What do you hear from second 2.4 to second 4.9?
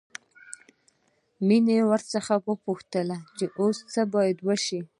وپوښتل خو اوس څه بايد وشي.